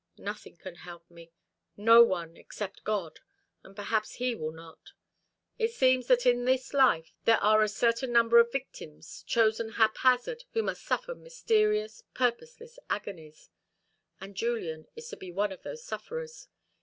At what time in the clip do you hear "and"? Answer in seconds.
3.61-3.75, 14.19-14.33